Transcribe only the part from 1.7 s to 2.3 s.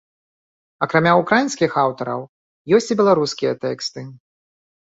аўтараў,